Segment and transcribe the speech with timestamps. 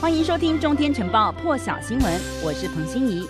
[0.00, 3.28] 欢迎收听《中天晨报》破晓新闻，我是彭欣怡。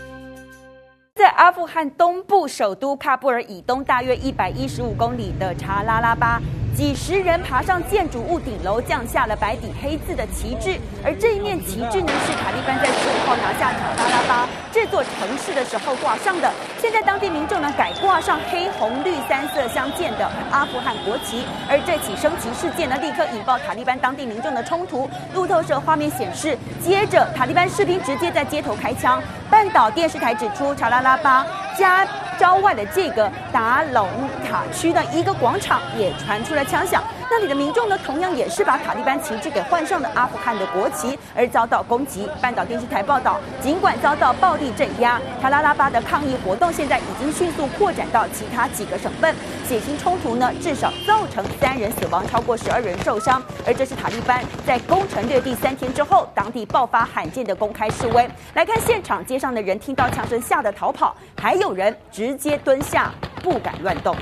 [1.14, 6.38] 在阿富汗东部首都喀布尔以东大约一百一十五公里的查拉拉巴。
[6.76, 16.50] 几十人爬上建筑物顶楼，降下了白底黑字的旗帜，而这一面旗帜呢，是塔利班在十五号拿下查拉拉巴这座城市的时候挂上的。
[16.80, 25.08] 现在当地民众呢，改挂上黑红绿三色相间的阿富汗国旗，而这起升旗事件呢，立刻引爆塔利班当地民众的冲突。
[25.34, 29.22] 路透社画面显示，接着塔利班士兵直接在街头开枪。
[29.50, 31.46] 半岛电视台指出，查拉拉巴
[31.76, 32.06] 加。
[32.38, 34.08] 郊外的这个达隆
[34.48, 37.02] 塔区的一个广场也传出了枪响。
[37.30, 42.28] 那里的民众呢，同样也是把塔利班旗帜给换上的阿富汗的国旗，而遭到攻击。
[42.40, 49.34] 半岛电视台报道，尽管遭到暴力镇压，塔拉拉巴的抗议活动现在已经迅速扩展到其他几个省份。
[49.66, 53.42] 血腥冲突呢，至少造成三人死亡，超过十二人受伤。
[53.66, 58.28] 而这是塔利班在攻城略地三天之后，当地爆发罕见的公开示威。
[58.54, 64.16] 来看现场，街上的人听到枪声吓得逃跑，还有人直接蹲下，不敢乱动。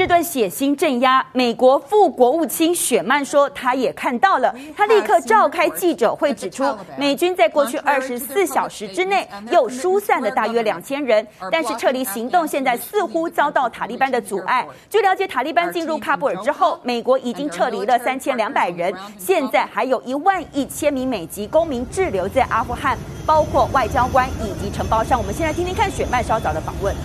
[0.00, 4.50] 这段血腥镇压，美国副国务卿雪曼说，他也看到了。
[4.74, 6.64] 他立刻召开记者会，指出
[6.96, 14.66] 美军在过去二十四小时之内又疏散了大约两千人，但是撤离行动现在似乎遭到塔利班的阻碍。
[14.88, 25.20] 据了解，塔利班进入喀布尔之后，美国已经撤离了三千两百人，现在还有一万一千名美籍公民滞留在阿富汗，包括外交官以及承包商。
[25.20, 26.96] 我们先来听听看雪曼稍早的访问。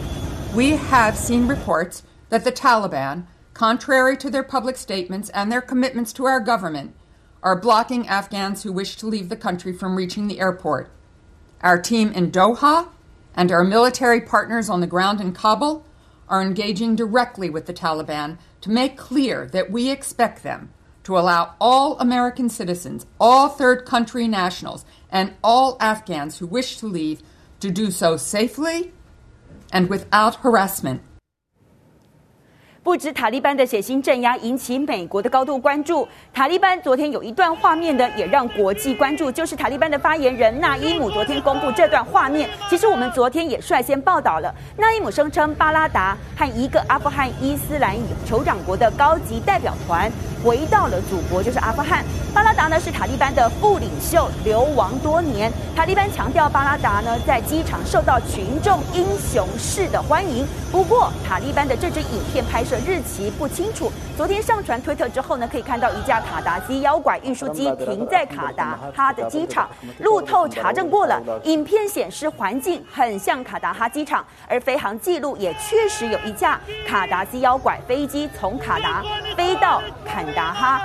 [0.55, 1.99] We have seen reports.
[2.29, 6.95] That the Taliban, contrary to their public statements and their commitments to our government,
[7.43, 10.89] are blocking Afghans who wish to leave the country from reaching the airport.
[11.61, 12.89] Our team in Doha
[13.35, 15.85] and our military partners on the ground in Kabul
[16.27, 20.71] are engaging directly with the Taliban to make clear that we expect them
[21.03, 26.87] to allow all American citizens, all third country nationals, and all Afghans who wish to
[26.87, 27.21] leave
[27.59, 28.91] to do so safely
[29.71, 31.01] and without harassment.
[32.85, 42.47] 不止塔利班的血腥镇压引起美国的高度关注，塔利班昨天有一段画面呢，也让国际关注，就是塔利班的发言人纳伊姆昨天公布这段画面。
[42.69, 50.11] 其实我们昨天也率先报道了，纳伊姆声称巴拉达和一个阿富汗伊斯兰酋长国的高级代表团
[50.43, 52.05] 回到了祖国，就是阿富汗。
[52.35, 55.51] 巴拉达呢是塔利班的副领袖，流亡多年。
[55.75, 60.45] 塔利班强调巴拉达呢在机场受到群众英雄式的欢迎。
[60.71, 62.74] 不过塔利班的这支影片拍摄。
[62.79, 63.91] 日期不清楚。
[64.17, 69.69] 昨天上传推特之后呢，可以看到一架卡达西腰拐运输机停在卡达哈的机场。
[69.99, 79.03] 路透查证过了，影片显示环境很像卡达哈机场，而飞航记录也确实有一架卡达西腰拐飞机从卡达
[79.35, 80.81] 飞到坎达哈。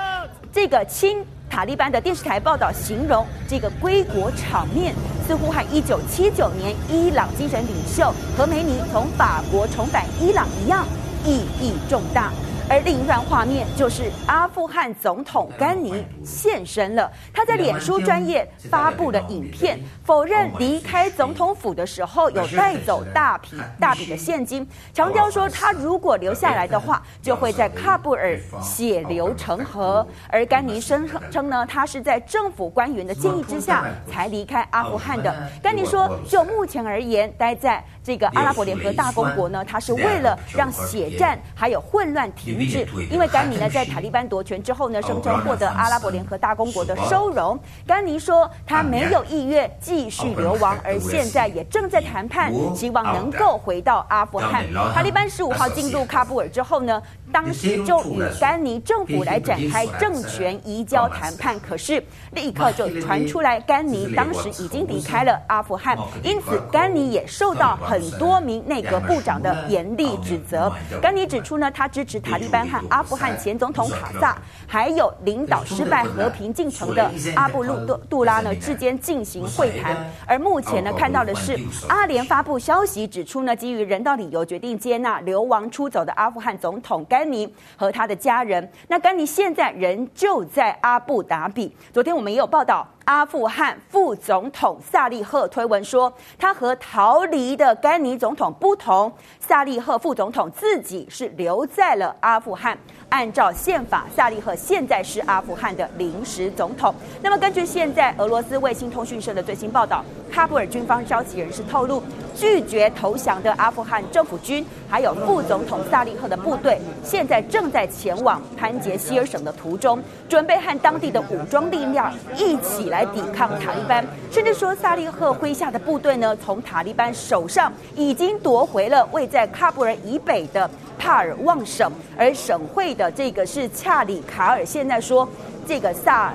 [0.53, 4.95] 这个亲塔利班的电视台报道形容这个归国场面，
[5.27, 10.85] 似乎和一九七九年伊朗精神领袖何梅尼从法国重返伊朗一样。
[11.25, 12.31] 意义重大。
[12.69, 24.65] 而另一段画面就是阿富汗总统甘尼现身了，他在脸书专业发布了影片，否认离开总统府的时候有带走大笔大笔的现金，
[24.95, 30.07] 强调说他如果留下来的话，就会在喀布尔血流成河。
[30.29, 35.35] 而甘尼声称呢，他是在政府官员的建议之下才离开阿富汗的。
[35.61, 42.85] 甘尼说，就目前而言，待在这个阿拉伯联合大公国呢，它是为了让血战还有混乱停止。
[43.09, 47.57] 因为甘尼呢，在塔利班夺权之后呢，声称获得阿拉伯联合大公国的收容。
[47.87, 54.65] 甘尼说他没有意愿继续流亡，而现在也正在谈判，希望能够回到阿富汗。
[54.93, 57.01] 塔利班十五号进入喀布尔之后呢，
[57.41, 62.03] 当时就与甘尼政府来展开政权移交谈判，可是
[62.33, 70.71] 立刻就传出来甘尼当时已经离开了阿富汗，因此甘尼也受到很多名内阁部长的严厉指责。
[71.01, 79.97] 甘尼指出呢，他支持塔利班和阿富汗前总统卡萨，还有领导失败和平进程的阿布鲁杜杜拉呢之间进行会谈。
[80.27, 81.59] 而目前呢，看到的是
[81.89, 87.30] 阿联发布消息指出呢，基于人道理由决定接纳流亡出走的阿富汗总统甘。
[87.31, 88.71] 尼和他的家人。
[88.89, 91.75] 那甘尼现在人就在阿布达比。
[91.93, 92.87] 昨天我们也有报道。
[93.07, 102.79] 阿富汗副总统萨利赫推文说，他和逃离的甘尼总统不同，萨利赫副总统自己是留在了阿富汗。
[103.09, 106.95] 按照宪法，萨利赫现在是阿富汗的临时总统。
[107.21, 112.01] 那么，根据现在俄罗斯卫星通讯社的最新报道，喀布尔军方消息人士透露，
[112.41, 124.03] 拒绝投降的阿富汗政府军还有副总统萨利赫的部队，现在正在前往潘杰希尔省的途中，准备和当地的武装力量一起来抵抗塔利班。
[124.31, 130.69] 甚至说，萨利赫麾下的部队呢，从塔利班手上已经夺回了位在喀布尔以北的。
[130.99, 134.63] 帕尔旺省，而省会的这个是恰里卡尔。
[134.67, 135.27] 现在说
[135.67, 136.35] 这个萨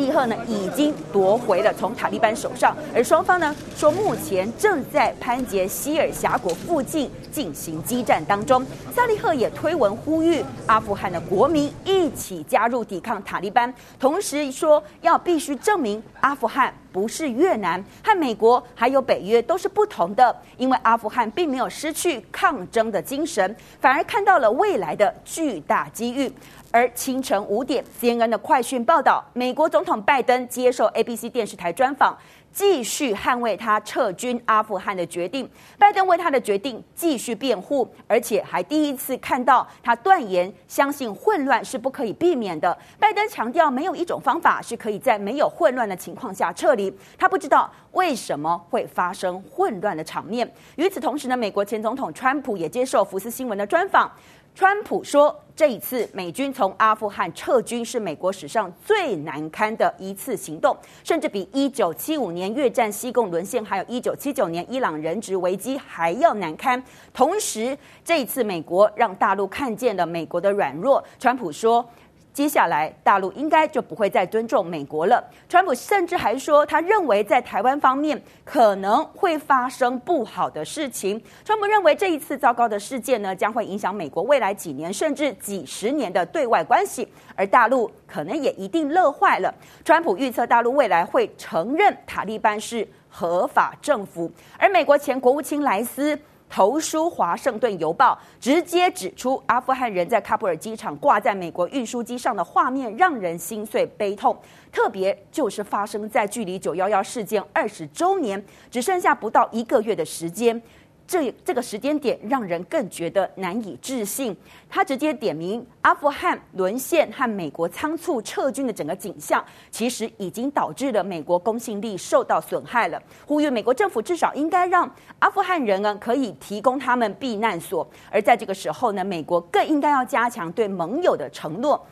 [0.00, 8.64] 利赫呢，已经夺回了从塔利班手上，而双方呢说目前正在潘杰希尔峡谷附近进行激战当中。
[8.94, 26.32] 萨利赫也推文呼吁阿富汗的国民一起加入抵抗塔利班，同时说要必须证明阿富汗不是越南，和美国还有北约都是不同的，因为阿富汗并没有失去抗争的精神，反而看到了未来的巨大机遇。
[26.72, 32.16] 而清晨五点，CNN 的快讯报道，美国总统拜登接受 ABC 电视台专访。
[32.52, 35.48] 继续捍卫他撤军阿富汗的决定，
[35.78, 42.76] 拜登为他的决定继续辩护，而且还第一次看到他断言相信混乱是不可以避免的。
[42.98, 46.92] 拜登强调，没有一种方法是可以在没有混乱的情况下撤离。
[47.16, 50.52] 他不知道为什么会发生混乱的场面。
[50.76, 54.10] 与此同时呢，美国前总统川普也接受福斯新闻的专访。
[54.54, 66.82] 川普说，这一次美军从阿富汗撤军是美国史上最难堪的一次行动，甚至比一九七五年越战西贡沦陷，还有一九七九年伊朗人质危机还要难堪。
[67.14, 71.02] 同时，这一次美国让大陆看见了美国的软弱。
[71.18, 71.88] 川普说。
[72.32, 75.22] 接下来，大陆应该就不会再尊重美国了。
[75.48, 81.20] 川普甚至还说，他认为在台湾方面可能会发生不好的事情。
[81.44, 89.52] 川普认为这一次糟糕的事件呢，将会影响美国未来几年甚至几十年的对外关系，而大陆可能也一定乐坏了。
[89.84, 96.18] 川普预测大陆未来会承认塔利班是合法政府，而美国前国务卿莱斯。
[96.50, 104.36] 投书《华盛顿邮报》，直接指出阿富汗人在喀布尔机场挂在美国运输机上的画面让人心碎悲痛，
[104.72, 110.60] 特别就是发生在距离九幺幺事件二十周年只剩下不到一个月的时间。
[111.10, 114.36] 这这个时间点让人更觉得难以置信。
[114.68, 123.02] 他直接点名阿富汗沦陷和美国仓促撤军的整个景象，其实已经导致了美国公信力受到损害了。
[123.26, 131.84] 呼吁美国政府至少应该让阿富汗人呢可以提供他们避难所，而在这个时候呢，美国更应该要加强对盟友的承诺。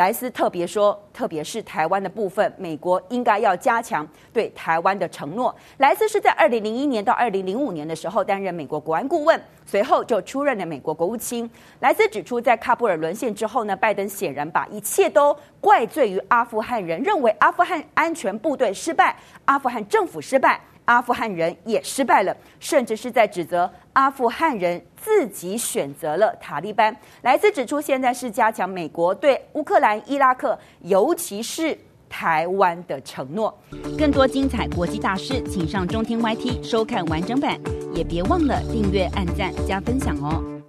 [0.00, 5.54] 莱斯特别说，特别是台湾的部分，美国应该要加强对台湾的承诺。
[5.76, 11.48] 莱斯是在二零零一年到二零零五年的时候担任美国国安顾问，随后就出任了美国国务卿。
[11.80, 19.14] 莱斯指出，在喀布尔沦陷之后呢，拜登显然把一切都怪罪于阿富汗人，认为阿富汗安全部队失败，
[19.44, 20.58] 阿富汗政府失败。
[20.86, 26.94] 阿富汗人也失败了，甚至是在指责阿富汗人自己选择了塔利班。
[27.22, 31.76] 莱斯指出，现在是加强美国对乌克兰、伊拉克，尤其是
[32.08, 33.56] 台湾的承诺。
[33.98, 37.58] 更多精彩国际大事，请上中天 YT 收看完整版，
[37.94, 40.59] 也别忘了订阅、按赞、加分享哦。